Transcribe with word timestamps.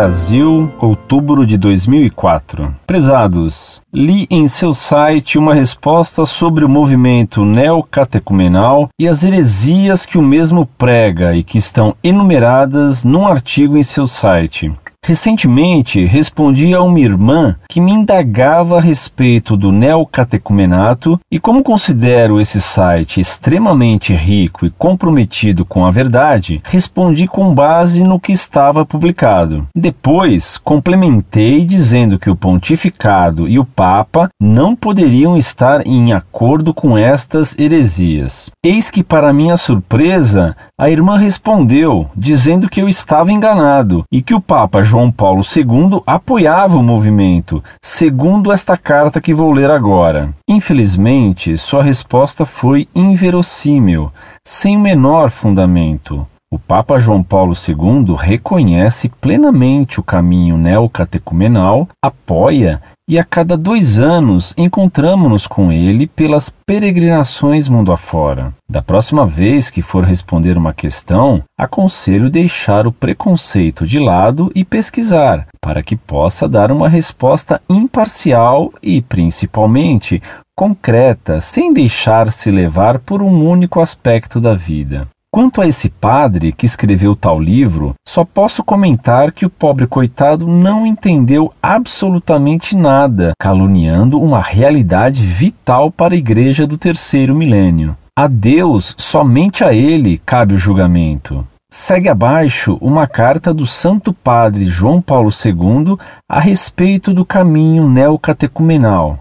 Brasil, 0.00 0.72
outubro 0.80 1.46
de 1.46 1.58
2004. 1.58 2.74
Prezados, 2.86 3.82
li 3.92 4.26
em 4.30 4.48
seu 4.48 4.72
site 4.72 5.36
uma 5.36 5.52
resposta 5.52 6.24
sobre 6.24 6.64
o 6.64 6.68
movimento 6.70 7.44
neocatecumenal 7.44 8.88
e 8.98 9.06
as 9.06 9.24
heresias 9.24 10.06
que 10.06 10.16
o 10.16 10.22
mesmo 10.22 10.64
prega 10.64 11.36
e 11.36 11.42
que 11.42 11.58
estão 11.58 11.94
enumeradas 12.02 13.04
num 13.04 13.26
artigo 13.26 13.76
em 13.76 13.82
seu 13.82 14.06
site. 14.06 14.72
Recentemente, 15.02 16.04
respondi 16.04 16.74
a 16.74 16.82
uma 16.82 17.00
irmã 17.00 17.56
que 17.68 17.80
me 17.80 17.90
indagava 17.90 18.76
a 18.76 18.80
respeito 18.80 19.56
do 19.56 19.72
neocatecumenato 19.72 21.18
e 21.32 21.40
como 21.40 21.62
considero 21.62 22.38
esse 22.38 22.60
site 22.60 23.18
extremamente 23.18 24.12
rico 24.12 24.66
e 24.66 24.70
comprometido 24.70 25.64
com 25.64 25.86
a 25.86 25.90
verdade, 25.90 26.60
respondi 26.64 27.26
com 27.26 27.54
base 27.54 28.04
no 28.04 28.20
que 28.20 28.30
estava 28.30 28.84
publicado. 28.84 29.66
Depois, 29.74 30.58
complementei 30.58 31.64
dizendo 31.64 32.18
que 32.18 32.28
o 32.28 32.36
pontificado 32.36 33.48
e 33.48 33.58
o 33.58 33.64
papa 33.64 34.28
não 34.40 34.76
poderiam 34.76 35.36
estar 35.36 35.86
em 35.86 36.12
acordo 36.12 36.74
com 36.74 36.96
estas 36.96 37.58
heresias. 37.58 38.50
Eis 38.62 38.90
que, 38.90 39.02
para 39.02 39.32
minha 39.32 39.56
surpresa, 39.56 40.54
a 40.78 40.90
irmã 40.90 41.16
respondeu 41.16 42.08
dizendo 42.14 42.68
que 42.68 42.82
eu 42.82 42.88
estava 42.88 43.32
enganado 43.32 44.04
e 44.12 44.20
que 44.20 44.34
o 44.34 44.40
papa 44.40 44.89
João 44.90 45.08
Paulo 45.12 45.42
II 45.44 46.02
apoiava 46.04 46.76
o 46.76 46.82
movimento, 46.82 47.62
segundo 47.80 48.50
esta 48.50 48.76
carta 48.76 49.20
que 49.20 49.32
vou 49.32 49.52
ler 49.52 49.70
agora. 49.70 50.30
Infelizmente, 50.48 51.56
sua 51.56 51.80
resposta 51.80 52.44
foi 52.44 52.88
inverossímil, 52.92 54.10
sem 54.44 54.76
o 54.76 54.80
menor 54.80 55.30
fundamento. 55.30 56.26
O 56.52 56.58
Papa 56.58 56.98
João 56.98 57.22
Paulo 57.22 57.52
II 57.54 58.16
reconhece 58.18 59.08
plenamente 59.08 60.00
o 60.00 60.02
caminho 60.02 60.58
neocatecumenal, 60.58 61.86
apoia 62.04 62.82
e 63.08 63.20
a 63.20 63.24
cada 63.24 63.56
dois 63.56 64.00
anos 64.00 64.52
encontramos-nos 64.58 65.46
com 65.46 65.70
ele 65.70 66.08
pelas 66.08 66.50
peregrinações 66.50 67.68
mundo 67.68 67.92
afora. 67.92 68.52
Da 68.68 68.82
próxima 68.82 69.24
vez 69.24 69.70
que 69.70 69.80
for 69.80 70.02
responder 70.02 70.58
uma 70.58 70.74
questão, 70.74 71.40
aconselho 71.56 72.28
deixar 72.28 72.84
o 72.84 72.90
preconceito 72.90 73.86
de 73.86 74.00
lado 74.00 74.50
e 74.52 74.64
pesquisar, 74.64 75.46
para 75.60 75.84
que 75.84 75.94
possa 75.94 76.48
dar 76.48 76.72
uma 76.72 76.88
resposta 76.88 77.62
imparcial 77.70 78.72
e, 78.82 79.00
principalmente, 79.00 80.20
concreta, 80.56 81.40
sem 81.40 81.72
deixar-se 81.72 82.50
levar 82.50 82.98
por 82.98 83.22
um 83.22 83.48
único 83.48 83.80
aspecto 83.80 84.40
da 84.40 84.52
vida. 84.52 85.06
Quanto 85.32 85.60
a 85.60 85.66
esse 85.68 85.88
padre 85.88 86.50
que 86.50 86.66
escreveu 86.66 87.14
tal 87.14 87.38
livro, 87.38 87.94
só 88.04 88.24
posso 88.24 88.64
comentar 88.64 89.30
que 89.30 89.46
o 89.46 89.50
pobre 89.50 89.86
coitado 89.86 90.44
não 90.48 90.84
entendeu 90.84 91.52
absolutamente 91.62 92.76
nada, 92.76 93.30
caluniando 93.38 94.20
uma 94.20 94.40
realidade 94.40 95.24
vital 95.24 95.88
para 95.88 96.14
a 96.14 96.16
igreja 96.16 96.66
do 96.66 96.76
terceiro 96.76 97.32
milênio. 97.32 97.96
A 98.18 98.26
Deus, 98.26 98.92
somente 98.98 99.62
a 99.62 99.72
Ele, 99.72 100.20
cabe 100.26 100.54
o 100.54 100.58
julgamento. 100.58 101.46
Segue 101.70 102.08
abaixo 102.08 102.76
uma 102.80 103.06
carta 103.06 103.54
do 103.54 103.68
Santo 103.68 104.12
Padre 104.12 104.64
João 104.64 105.00
Paulo 105.00 105.30
II 105.30 105.96
a 106.28 106.40
respeito 106.40 107.14
do 107.14 107.24
caminho 107.24 107.88
neocatecumenal. 107.88 109.16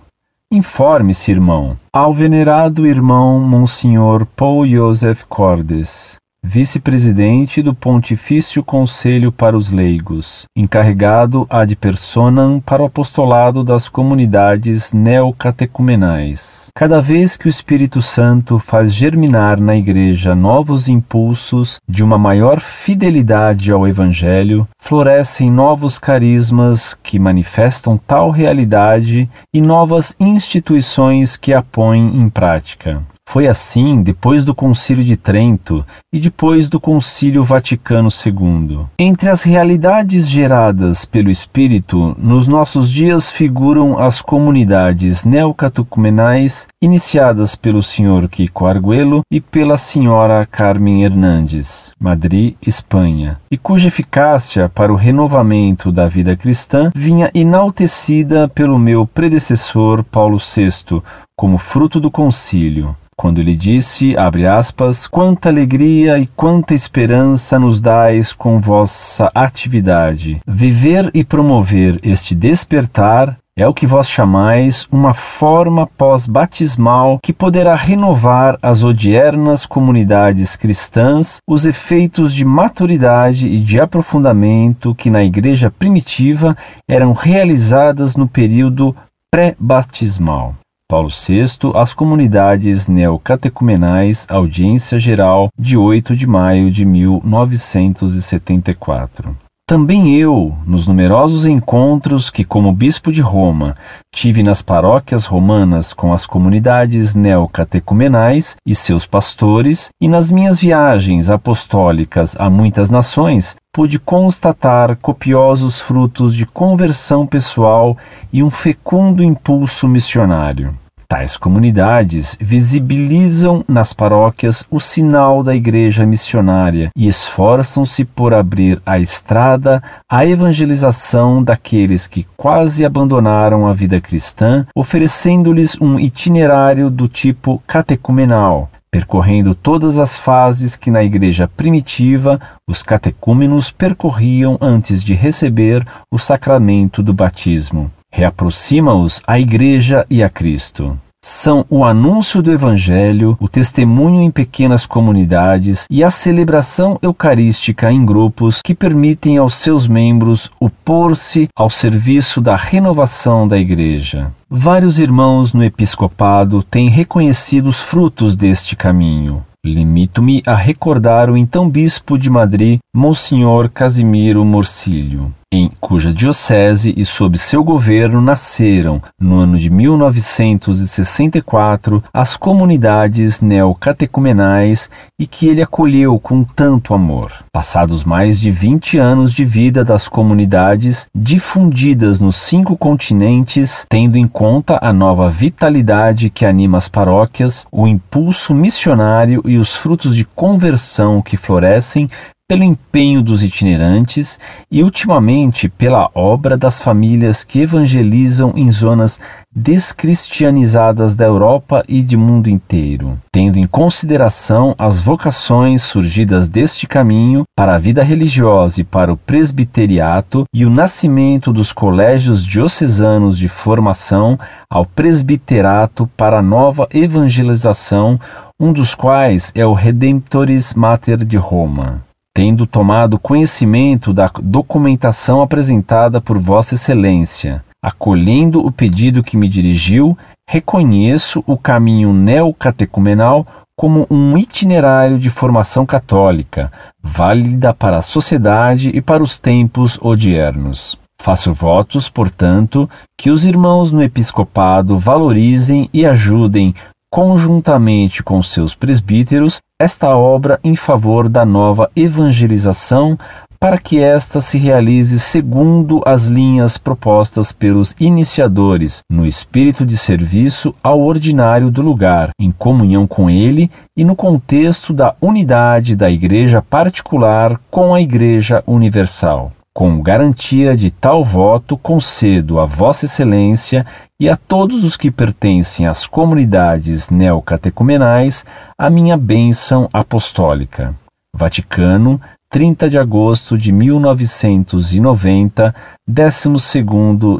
Informe-se, 0.51 1.29
irmão, 1.29 1.75
ao 1.93 2.11
venerado 2.11 2.87
irmão 2.87 3.39
Monsenhor 3.39 4.25
Paul 4.25 4.67
Joseph 4.67 5.21
Cordes, 5.29 6.17
vice-presidente 6.43 7.61
do 7.61 7.75
Pontifício 7.75 8.63
Conselho 8.63 9.31
para 9.31 9.55
os 9.55 9.71
Leigos, 9.71 10.45
encarregado 10.55 11.45
ad 11.49 11.75
personam 11.75 12.59
para 12.59 12.81
o 12.81 12.85
apostolado 12.85 13.63
das 13.63 13.87
comunidades 13.87 14.91
neocatecumenais. 14.91 16.69
Cada 16.73 17.01
vez 17.01 17.37
que 17.37 17.45
o 17.45 17.49
Espírito 17.49 18.01
Santo 18.01 18.57
faz 18.57 18.93
germinar 18.93 19.59
na 19.59 19.75
Igreja 19.75 20.33
novos 20.33 20.87
impulsos 20.87 21.77
de 21.87 22.03
uma 22.03 22.17
maior 22.17 22.59
fidelidade 22.59 23.71
ao 23.71 23.87
Evangelho, 23.87 24.67
florescem 24.81 25.51
novos 25.51 25.99
carismas 25.99 26.93
que 26.93 27.19
manifestam 27.19 27.95
tal 27.95 28.31
realidade 28.31 29.29
e 29.53 29.61
novas 29.61 30.15
instituições 30.19 31.35
que 31.35 31.53
a 31.53 31.61
põem 31.61 32.15
em 32.15 32.29
prática. 32.29 33.03
Foi 33.31 33.47
assim 33.47 34.01
depois 34.01 34.43
do 34.43 34.55
Concílio 34.55 35.03
de 35.03 35.15
Trento 35.15 35.85
e 36.11 36.19
depois 36.19 36.67
do 36.67 36.79
Concílio 36.79 37.43
Vaticano 37.43 38.09
II. 38.09 38.87
Entre 38.97 39.29
as 39.29 39.43
realidades 39.43 40.27
geradas 40.27 41.05
pelo 41.05 41.29
Espírito, 41.29 42.15
nos 42.17 42.47
nossos 42.47 42.89
dias 42.89 43.29
figuram 43.29 43.99
as 43.99 44.19
comunidades 44.19 45.25
neocatecumenais 45.25 46.67
iniciadas 46.81 47.53
pelo 47.53 47.83
Sr. 47.83 48.27
Kiko 48.27 48.65
Arguello 48.65 49.21
e 49.31 49.39
pela 49.39 49.75
Sra. 49.75 50.43
Carmen 50.49 51.03
Hernandes, 51.03 51.91
Madrid, 51.99 52.55
Espanha, 52.59 53.39
e 53.51 53.59
cuja 53.59 53.89
eficácia 53.89 54.67
para 54.67 54.91
o 54.91 54.95
renovamento 54.95 55.91
da 55.91 56.07
vida 56.07 56.35
cristã 56.35 56.91
vinha 56.95 57.29
enaltecida 57.35 58.47
pelo 58.49 58.79
meu 58.79 59.05
predecessor 59.05 60.03
Paulo 60.03 60.39
VI 60.39 61.03
como 61.37 61.59
fruto 61.59 61.99
do 61.99 62.09
concílio 62.09 62.95
quando 63.19 63.39
ele 63.39 63.53
disse, 63.53 64.15
abre 64.17 64.47
aspas, 64.47 65.05
quanta 65.05 65.49
alegria 65.49 66.17
e 66.17 66.25
quanta 66.25 66.73
esperança 66.73 67.59
nos 67.59 67.81
dais 67.81 68.31
com 68.31 68.61
vossa 68.61 69.29
atividade. 69.35 70.39
Viver 70.47 71.11
e 71.13 71.21
promover 71.21 71.99
este 72.01 72.33
despertar 72.33 73.37
é 73.57 73.67
o 73.67 73.73
que 73.73 73.85
vós 73.85 74.09
chamais 74.09 74.87
uma 74.89 75.13
forma 75.13 75.85
pós-batismal 75.85 77.19
que 77.21 77.33
poderá 77.33 77.75
renovar 77.75 78.57
as 78.61 78.83
odiernas 78.83 79.65
comunidades 79.65 80.55
cristãs 80.55 81.39
os 81.45 81.65
efeitos 81.65 82.33
de 82.33 82.45
maturidade 82.45 83.49
e 83.49 83.59
de 83.59 83.81
aprofundamento 83.81 84.95
que 84.95 85.09
na 85.09 85.25
igreja 85.25 85.69
primitiva 85.69 86.55
eram 86.87 87.11
realizadas 87.11 88.15
no 88.15 88.29
período 88.29 88.95
pré-batismal. 89.29 90.55
Paulo 90.89 91.09
VI 91.09 91.45
às 91.75 91.93
comunidades 91.93 92.87
neocatecumenais, 92.87 94.25
audiência 94.27 94.97
geral 94.97 95.49
de 95.55 95.77
8 95.77 96.15
de 96.15 96.25
maio 96.25 96.71
de 96.71 96.83
1974. 96.83 99.37
Também 99.69 100.15
eu, 100.15 100.57
nos 100.65 100.87
numerosos 100.87 101.45
encontros 101.45 102.31
que, 102.31 102.43
como 102.43 102.73
bispo 102.73 103.11
de 103.11 103.21
Roma, 103.21 103.75
tive 104.11 104.41
nas 104.41 104.63
paróquias 104.63 105.25
romanas 105.25 105.93
com 105.93 106.11
as 106.11 106.25
comunidades 106.25 107.13
neocatecumenais 107.13 108.55
e 108.65 108.73
seus 108.73 109.05
pastores, 109.05 109.89
e 110.01 110.07
nas 110.07 110.31
minhas 110.31 110.59
viagens 110.59 111.29
apostólicas 111.29 112.35
a 112.39 112.49
muitas 112.49 112.89
nações, 112.89 113.55
pude 113.71 113.99
constatar 113.99 114.97
copiosos 114.97 115.79
frutos 115.79 116.35
de 116.35 116.45
conversão 116.45 117.25
pessoal 117.25 117.97
e 118.33 118.43
um 118.43 118.49
fecundo 118.49 119.23
impulso 119.23 119.87
missionário. 119.87 120.73
Tais 121.07 121.37
comunidades 121.37 122.37
visibilizam 122.39 123.63
nas 123.67 123.93
paróquias 123.93 124.63
o 124.69 124.79
sinal 124.79 125.43
da 125.43 125.55
igreja 125.55 126.05
missionária 126.05 126.91
e 126.95 127.07
esforçam-se 127.07 128.05
por 128.05 128.31
abrir 128.31 128.79
a 128.85 128.99
estrada 128.99 129.81
à 130.07 130.23
evangelização 130.23 131.41
daqueles 131.41 132.05
que 132.05 132.27
quase 132.37 132.85
abandonaram 132.85 133.65
a 133.65 133.73
vida 133.73 133.99
cristã, 133.99 134.67
oferecendo-lhes 134.75 135.79
um 135.81 135.99
itinerário 135.99 136.91
do 136.91 137.07
tipo 137.07 137.63
catecumenal, 137.65 138.69
percorrendo 138.91 139.53
todas 139.53 139.97
as 139.97 140.17
fases 140.17 140.75
que 140.75 140.89
na 140.91 141.03
igreja 141.03 141.47
primitiva 141.47 142.39
os 142.67 142.81
catecúmenos 142.83 143.71
percorriam 143.71 144.57
antes 144.59 145.03
de 145.03 145.13
receber 145.13 145.85
o 146.11 146.17
sacramento 146.17 147.03
do 147.03 147.13
batismo 147.13 147.91
reaproxima-os 148.11 149.21
à 149.25 149.39
Igreja 149.39 150.05
e 150.09 150.23
a 150.23 150.29
Cristo. 150.29 150.97
São 151.21 151.65
o 151.69 151.83
anúncio 151.83 152.41
do 152.41 152.49
Evangelho, 152.49 153.37
o 153.41 153.47
testemunho 153.49 154.21
em 154.21 154.31
pequenas 154.31 154.85
comunidades 154.85 155.85
e 155.91 156.01
a 156.01 156.09
celebração 156.09 156.97
eucarística 157.01 157.91
em 157.91 158.05
grupos 158.05 158.61
que 158.63 158.73
permitem 158.73 159.37
aos 159.37 159.55
seus 159.55 159.85
membros 159.85 160.49
opor-se 160.59 161.49
ao 161.53 161.69
serviço 161.69 162.39
da 162.39 162.55
renovação 162.55 163.47
da 163.47 163.57
Igreja. 163.57 164.31
Vários 164.49 164.97
irmãos 164.97 165.51
no 165.51 165.63
episcopado 165.63 166.63
têm 166.63 166.87
reconhecido 166.87 167.67
os 167.67 167.81
frutos 167.81 168.35
deste 168.35 168.77
caminho. 168.77 169.43
Limito-me 169.65 170.41
a 170.45 170.55
recordar 170.55 171.29
o 171.29 171.35
então 171.35 171.69
bispo 171.69 172.17
de 172.17 172.29
Madrid, 172.29 172.79
Monsenhor 172.95 173.69
Casimiro 173.69 174.45
Morcilho. 174.45 175.33
Em 175.51 175.71
cuja 175.81 176.13
diocese 176.13 176.93
e 176.95 177.03
sob 177.03 177.35
seu 177.39 177.63
governo 177.63 178.21
nasceram, 178.21 179.01
no 179.19 179.39
ano 179.39 179.57
de 179.57 179.71
1964, 179.71 182.03
as 182.13 182.37
comunidades 182.37 183.41
neocatecumenais 183.41 184.91
e 185.17 185.25
que 185.25 185.47
ele 185.47 185.63
acolheu 185.63 186.19
com 186.19 186.43
tanto 186.43 186.93
amor. 186.93 187.33
Passados 187.51 188.03
mais 188.03 188.39
de 188.39 188.51
20 188.51 188.99
anos 188.99 189.33
de 189.33 189.43
vida 189.43 189.83
das 189.83 190.07
comunidades 190.07 191.07
difundidas 191.15 192.21
nos 192.21 192.35
cinco 192.35 192.77
continentes, 192.77 193.87
tendo 193.89 194.19
em 194.19 194.27
conta 194.27 194.77
a 194.79 194.93
nova 194.93 195.31
vitalidade 195.31 196.29
que 196.29 196.45
anima 196.45 196.77
as 196.77 196.87
paróquias, 196.87 197.65
o 197.71 197.87
impulso 197.87 198.53
missionário 198.53 199.41
e 199.45 199.57
os 199.57 199.75
frutos 199.75 200.15
de 200.15 200.25
conversão 200.25 201.23
que 201.23 201.35
florescem 201.35 202.07
pelo 202.49 202.63
empenho 202.63 203.21
dos 203.21 203.43
itinerantes 203.43 204.39
e, 204.71 204.81
ultimamente, 204.81 205.69
pela 205.69 206.09
obra 206.15 206.57
das 206.57 206.81
famílias 206.81 207.43
que 207.43 207.59
evangelizam 207.59 208.53
em 208.55 208.71
zonas 208.71 209.19
descristianizadas 209.55 211.15
da 211.15 211.25
Europa 211.25 211.83
e 211.87 212.01
de 212.01 212.17
mundo 212.17 212.49
inteiro, 212.49 213.15
tendo 213.31 213.59
em 213.59 213.67
consideração 213.67 214.73
as 214.79 214.99
vocações 214.99 215.83
surgidas 215.83 216.49
deste 216.49 216.87
caminho 216.87 217.43
para 217.55 217.75
a 217.75 217.77
vida 217.77 218.01
religiosa 218.01 218.81
e 218.81 218.83
para 218.83 219.13
o 219.13 219.17
presbiteriato 219.17 220.45
e 220.51 220.65
o 220.65 220.71
nascimento 220.71 221.53
dos 221.53 221.71
colégios 221.71 222.43
diocesanos 222.43 223.37
de 223.37 223.47
formação 223.47 224.35
ao 224.67 224.87
presbiterato 224.87 226.09
para 226.17 226.39
a 226.39 226.43
nova 226.43 226.87
evangelização, 226.91 228.19
um 228.59 228.73
dos 228.73 228.95
quais 228.95 229.51
é 229.53 229.63
o 229.63 229.73
Redemptoris 229.73 230.73
Mater 230.73 231.17
de 231.23 231.37
Roma 231.37 232.08
tendo 232.33 232.65
tomado 232.65 233.19
conhecimento 233.19 234.13
da 234.13 234.31
documentação 234.41 235.41
apresentada 235.41 236.21
por 236.21 236.37
Vossa 236.37 236.75
Excelência, 236.75 237.63
acolhendo 237.81 238.65
o 238.65 238.71
pedido 238.71 239.23
que 239.23 239.37
me 239.37 239.47
dirigiu, 239.47 240.17
reconheço 240.47 241.43
o 241.47 241.57
caminho 241.57 242.13
neocatecumenal 242.13 243.45
como 243.75 244.05
um 244.09 244.37
itinerário 244.37 245.17
de 245.17 245.29
formação 245.29 245.85
católica, 245.85 246.69
válida 247.01 247.73
para 247.73 247.97
a 247.97 248.01
sociedade 248.01 248.89
e 248.93 249.01
para 249.01 249.23
os 249.23 249.39
tempos 249.39 249.97
odiernos. 250.01 250.97
Faço 251.21 251.53
votos, 251.53 252.09
portanto, 252.09 252.89
que 253.17 253.29
os 253.29 253.43
irmãos 253.43 253.91
no 253.91 254.01
episcopado 254.01 254.97
valorizem 254.97 255.89
e 255.93 256.05
ajudem 256.05 256.73
conjuntamente 257.11 258.21
com 258.21 258.41
seus 258.43 258.75
presbíteros, 258.75 259.59
esta 259.79 260.15
obra 260.15 260.59
em 260.63 260.75
favor 260.75 261.27
da 261.27 261.45
nova 261.45 261.89
evangelização, 261.95 263.17
para 263.59 263.77
que 263.77 263.99
esta 263.99 264.39
se 264.39 264.57
realize 264.57 265.19
segundo 265.19 266.01
as 266.05 266.27
linhas 266.27 266.77
propostas 266.77 267.51
pelos 267.51 267.93
iniciadores, 267.99 269.01
no 269.11 269.25
espírito 269.25 269.85
de 269.85 269.97
serviço 269.97 270.73
ao 270.81 271.01
ordinário 271.01 271.69
do 271.69 271.81
lugar, 271.81 272.29
em 272.39 272.51
comunhão 272.51 273.05
com 273.05 273.29
ele 273.29 273.69
e 273.97 274.05
no 274.05 274.15
contexto 274.15 274.93
da 274.93 275.13
unidade 275.19 275.95
da 275.95 276.09
Igreja 276.09 276.61
particular 276.61 277.59
com 277.69 277.93
a 277.93 277.99
Igreja 277.99 278.63
universal. 278.65 279.51
Com 279.79 280.01
garantia 280.01 280.75
de 280.75 280.91
tal 280.91 281.23
voto, 281.23 281.77
concedo 281.77 282.59
a 282.59 282.65
Vossa 282.65 283.05
Excelência 283.05 283.85
e 284.19 284.27
a 284.27 284.35
todos 284.35 284.83
os 284.83 284.97
que 284.97 285.09
pertencem 285.09 285.87
às 285.87 286.05
comunidades 286.05 287.09
neocatecumenais 287.09 288.43
a 288.77 288.89
minha 288.89 289.15
bênção 289.15 289.87
apostólica. 289.93 290.93
Vaticano, 291.33 292.19
30 292.49 292.89
de 292.89 292.97
agosto 292.97 293.57
de 293.57 293.71
1990, 293.71 295.73
12 296.05 296.49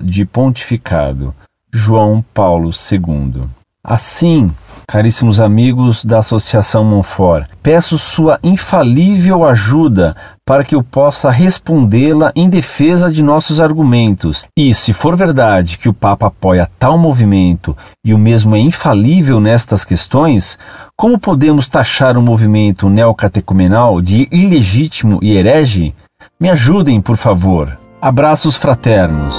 de 0.03 0.25
pontificado. 0.25 1.35
João 1.73 2.23
Paulo 2.33 2.69
II. 2.69 3.49
Assim, 3.83 4.49
caríssimos 4.89 5.39
amigos 5.39 6.03
da 6.03 6.17
Associação 6.17 6.83
Monfort, 6.83 7.47
peço 7.61 7.95
sua 7.95 8.39
infalível 8.41 9.45
ajuda 9.45 10.15
para 10.43 10.63
que 10.63 10.73
eu 10.73 10.81
possa 10.81 11.29
respondê-la 11.29 12.31
em 12.35 12.49
defesa 12.49 13.11
de 13.11 13.21
nossos 13.21 13.61
argumentos. 13.61 14.45
E, 14.57 14.73
se 14.73 14.91
for 14.91 15.15
verdade 15.15 15.77
que 15.77 15.87
o 15.87 15.93
Papa 15.93 16.25
apoia 16.25 16.67
tal 16.79 16.97
movimento 16.97 17.77
e 18.03 18.15
o 18.15 18.17
mesmo 18.17 18.55
é 18.55 18.59
infalível 18.59 19.39
nestas 19.39 19.85
questões, 19.85 20.57
como 20.97 21.19
podemos 21.19 21.69
taxar 21.69 22.17
o 22.17 22.21
movimento 22.21 22.89
neocatecumenal 22.89 24.01
de 24.01 24.27
ilegítimo 24.31 25.19
e 25.21 25.37
herege? 25.37 25.93
Me 26.39 26.49
ajudem, 26.49 26.99
por 26.99 27.15
favor. 27.15 27.77
Abraços 28.01 28.55
fraternos. 28.55 29.35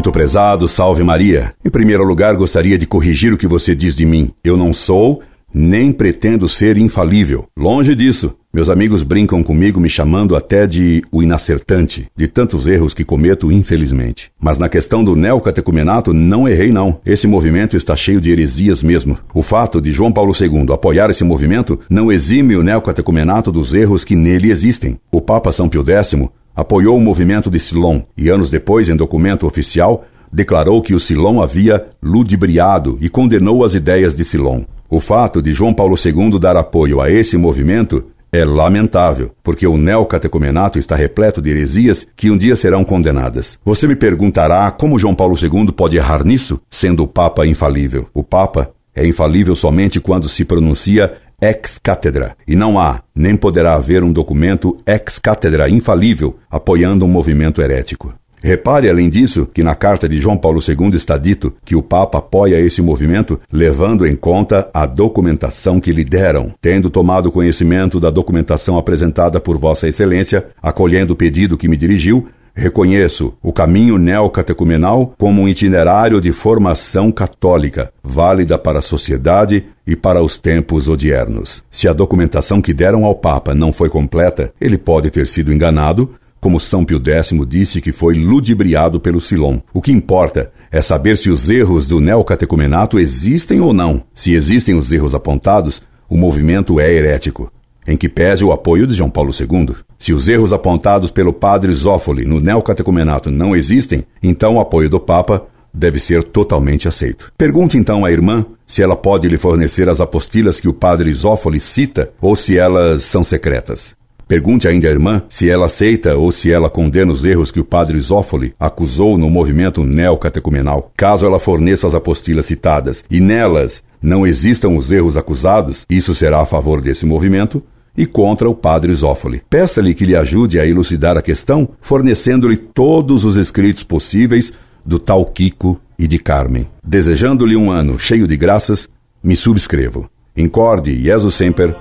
Muito 0.00 0.12
prezado, 0.12 0.66
salve 0.66 1.04
Maria. 1.04 1.52
Em 1.62 1.68
primeiro 1.68 2.02
lugar, 2.04 2.34
gostaria 2.34 2.78
de 2.78 2.86
corrigir 2.86 3.34
o 3.34 3.36
que 3.36 3.46
você 3.46 3.74
diz 3.74 3.94
de 3.94 4.06
mim. 4.06 4.30
Eu 4.42 4.56
não 4.56 4.72
sou, 4.72 5.20
nem 5.52 5.92
pretendo 5.92 6.48
ser 6.48 6.78
infalível. 6.78 7.44
Longe 7.54 7.94
disso. 7.94 8.34
Meus 8.50 8.70
amigos 8.70 9.02
brincam 9.02 9.42
comigo 9.42 9.78
me 9.78 9.90
chamando 9.90 10.34
até 10.34 10.66
de 10.66 11.04
o 11.12 11.22
inacertante, 11.22 12.08
de 12.16 12.26
tantos 12.26 12.66
erros 12.66 12.94
que 12.94 13.04
cometo 13.04 13.52
infelizmente. 13.52 14.32
Mas 14.40 14.58
na 14.58 14.70
questão 14.70 15.04
do 15.04 15.14
neocatecumenato 15.14 16.14
não 16.14 16.48
errei 16.48 16.72
não. 16.72 16.98
Esse 17.04 17.26
movimento 17.26 17.76
está 17.76 17.94
cheio 17.94 18.22
de 18.22 18.30
heresias 18.30 18.82
mesmo. 18.82 19.18
O 19.34 19.42
fato 19.42 19.82
de 19.82 19.92
João 19.92 20.10
Paulo 20.10 20.32
II 20.32 20.72
apoiar 20.72 21.10
esse 21.10 21.24
movimento 21.24 21.78
não 21.90 22.10
exime 22.10 22.56
o 22.56 22.62
neocatecumenato 22.62 23.52
dos 23.52 23.74
erros 23.74 24.02
que 24.02 24.16
nele 24.16 24.50
existem. 24.50 24.98
O 25.12 25.20
Papa 25.20 25.52
São 25.52 25.68
Pio 25.68 25.84
X 25.86 26.16
apoiou 26.60 26.98
o 26.98 27.00
movimento 27.00 27.50
de 27.50 27.58
Silon 27.58 28.02
e 28.16 28.28
anos 28.28 28.50
depois, 28.50 28.90
em 28.90 28.94
documento 28.94 29.46
oficial, 29.46 30.04
declarou 30.30 30.82
que 30.82 30.94
o 30.94 31.00
Silon 31.00 31.40
havia 31.40 31.86
ludibriado 32.02 32.98
e 33.00 33.08
condenou 33.08 33.64
as 33.64 33.74
ideias 33.74 34.14
de 34.14 34.24
Silon. 34.24 34.64
O 34.88 35.00
fato 35.00 35.40
de 35.40 35.54
João 35.54 35.72
Paulo 35.72 35.96
II 35.96 36.38
dar 36.38 36.56
apoio 36.56 37.00
a 37.00 37.10
esse 37.10 37.38
movimento 37.38 38.04
é 38.30 38.44
lamentável, 38.44 39.30
porque 39.42 39.66
o 39.66 39.78
neocatecumenato 39.78 40.78
está 40.78 40.94
repleto 40.94 41.40
de 41.40 41.48
heresias 41.50 42.06
que 42.14 42.30
um 42.30 42.36
dia 42.36 42.54
serão 42.56 42.84
condenadas. 42.84 43.58
Você 43.64 43.86
me 43.86 43.96
perguntará 43.96 44.70
como 44.70 44.98
João 44.98 45.14
Paulo 45.14 45.36
II 45.40 45.72
pode 45.72 45.96
errar 45.96 46.24
nisso, 46.24 46.60
sendo 46.70 47.04
o 47.04 47.08
Papa 47.08 47.46
infalível. 47.46 48.06
O 48.12 48.22
Papa 48.22 48.70
é 48.94 49.06
infalível 49.06 49.56
somente 49.56 49.98
quando 49.98 50.28
se 50.28 50.44
pronuncia 50.44 51.10
ex-cátedra, 51.40 52.36
e 52.46 52.54
não 52.54 52.78
há, 52.78 53.02
nem 53.14 53.34
poderá 53.36 53.74
haver 53.74 54.04
um 54.04 54.12
documento 54.12 54.76
ex-cátedra 54.86 55.68
infalível 55.68 56.36
apoiando 56.50 57.04
um 57.04 57.08
movimento 57.08 57.62
herético. 57.62 58.14
Repare, 58.42 58.88
além 58.88 59.10
disso, 59.10 59.46
que 59.52 59.62
na 59.62 59.74
carta 59.74 60.08
de 60.08 60.18
João 60.18 60.36
Paulo 60.36 60.60
II 60.66 60.96
está 60.96 61.18
dito 61.18 61.52
que 61.64 61.76
o 61.76 61.82
Papa 61.82 62.18
apoia 62.18 62.58
esse 62.58 62.80
movimento 62.80 63.38
levando 63.52 64.06
em 64.06 64.16
conta 64.16 64.70
a 64.72 64.86
documentação 64.86 65.78
que 65.78 65.92
lhe 65.92 66.04
deram. 66.04 66.54
Tendo 66.60 66.88
tomado 66.88 67.30
conhecimento 67.30 68.00
da 68.00 68.08
documentação 68.08 68.78
apresentada 68.78 69.38
por 69.40 69.58
Vossa 69.58 69.88
Excelência, 69.88 70.46
acolhendo 70.62 71.12
o 71.12 71.16
pedido 71.16 71.58
que 71.58 71.68
me 71.68 71.76
dirigiu, 71.76 72.28
Reconheço 72.54 73.34
o 73.42 73.52
caminho 73.52 73.98
neocatecumenal 73.98 75.14
como 75.18 75.42
um 75.42 75.48
itinerário 75.48 76.20
de 76.20 76.32
formação 76.32 77.10
católica, 77.10 77.92
válida 78.02 78.58
para 78.58 78.80
a 78.80 78.82
sociedade 78.82 79.64
e 79.86 79.96
para 79.96 80.22
os 80.22 80.38
tempos 80.38 80.88
odiernos. 80.88 81.62
Se 81.70 81.88
a 81.88 81.92
documentação 81.92 82.60
que 82.60 82.74
deram 82.74 83.04
ao 83.04 83.14
Papa 83.14 83.54
não 83.54 83.72
foi 83.72 83.88
completa, 83.88 84.52
ele 84.60 84.78
pode 84.78 85.10
ter 85.10 85.26
sido 85.26 85.52
enganado, 85.52 86.10
como 86.40 86.58
São 86.58 86.84
Pio 86.84 87.00
X 87.04 87.32
disse 87.46 87.80
que 87.80 87.92
foi 87.92 88.14
ludibriado 88.14 88.98
pelo 88.98 89.20
Silon. 89.20 89.58
O 89.74 89.82
que 89.82 89.92
importa 89.92 90.50
é 90.70 90.80
saber 90.80 91.18
se 91.18 91.28
os 91.28 91.50
erros 91.50 91.86
do 91.86 92.00
neocatecumenato 92.00 92.98
existem 92.98 93.60
ou 93.60 93.72
não. 93.72 94.02
Se 94.14 94.32
existem 94.32 94.74
os 94.74 94.90
erros 94.90 95.14
apontados, 95.14 95.82
o 96.08 96.16
movimento 96.16 96.80
é 96.80 96.90
herético 96.90 97.52
em 97.86 97.96
que 97.96 98.08
pese 98.08 98.44
o 98.44 98.52
apoio 98.52 98.86
de 98.86 98.94
João 98.94 99.10
Paulo 99.10 99.32
II. 99.38 99.74
Se 100.00 100.14
os 100.14 100.28
erros 100.28 100.50
apontados 100.50 101.10
pelo 101.10 101.30
padre 101.30 101.70
Zófoli 101.74 102.24
no 102.24 102.40
neocatecumenato 102.40 103.30
não 103.30 103.54
existem, 103.54 104.02
então 104.22 104.56
o 104.56 104.60
apoio 104.60 104.88
do 104.88 104.98
Papa 104.98 105.46
deve 105.74 106.00
ser 106.00 106.22
totalmente 106.22 106.88
aceito. 106.88 107.30
Pergunte 107.36 107.76
então 107.76 108.02
à 108.02 108.10
irmã 108.10 108.46
se 108.66 108.82
ela 108.82 108.96
pode 108.96 109.28
lhe 109.28 109.36
fornecer 109.36 109.90
as 109.90 110.00
apostilas 110.00 110.58
que 110.58 110.66
o 110.66 110.72
padre 110.72 111.12
Zófoli 111.12 111.60
cita 111.60 112.10
ou 112.18 112.34
se 112.34 112.56
elas 112.56 113.02
são 113.02 113.22
secretas. 113.22 113.94
Pergunte 114.26 114.66
ainda 114.66 114.88
à 114.88 114.90
irmã 114.90 115.22
se 115.28 115.50
ela 115.50 115.66
aceita 115.66 116.16
ou 116.16 116.32
se 116.32 116.50
ela 116.50 116.70
condena 116.70 117.12
os 117.12 117.22
erros 117.22 117.50
que 117.50 117.60
o 117.60 117.64
padre 117.64 118.00
Zófoli 118.00 118.54
acusou 118.58 119.18
no 119.18 119.28
movimento 119.28 119.84
neocatecumenal. 119.84 120.90
Caso 120.96 121.26
ela 121.26 121.38
forneça 121.38 121.86
as 121.86 121.94
apostilas 121.94 122.46
citadas 122.46 123.04
e 123.10 123.20
nelas 123.20 123.84
não 124.00 124.26
existam 124.26 124.70
os 124.70 124.90
erros 124.90 125.18
acusados, 125.18 125.84
isso 125.90 126.14
será 126.14 126.40
a 126.40 126.46
favor 126.46 126.80
desse 126.80 127.04
movimento 127.04 127.62
e 127.96 128.06
contra 128.06 128.48
o 128.48 128.54
padre 128.54 128.94
Zófoli. 128.94 129.42
Peça-lhe 129.48 129.94
que 129.94 130.04
lhe 130.04 130.16
ajude 130.16 130.58
a 130.58 130.66
elucidar 130.66 131.16
a 131.16 131.22
questão, 131.22 131.68
fornecendo-lhe 131.80 132.56
todos 132.56 133.24
os 133.24 133.36
escritos 133.36 133.82
possíveis 133.82 134.52
do 134.84 134.98
tal 134.98 135.24
Kiko 135.26 135.80
e 135.98 136.06
de 136.06 136.18
Carmen. 136.18 136.66
Desejando-lhe 136.84 137.56
um 137.56 137.70
ano 137.70 137.98
cheio 137.98 138.26
de 138.26 138.36
graças, 138.36 138.88
me 139.22 139.36
subscrevo. 139.36 140.08
Incorde 140.36 140.96
Jesus 141.02 141.34
Semper, 141.34 141.76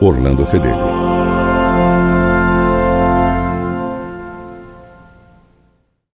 Orlando 0.00 0.44
Fedeli. 0.44 1.01